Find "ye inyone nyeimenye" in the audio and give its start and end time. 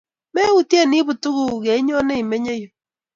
1.67-2.53